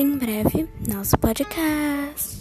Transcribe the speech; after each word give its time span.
em 0.00 0.16
breve 0.16 0.66
nosso 0.88 1.16
podcast. 1.18 2.39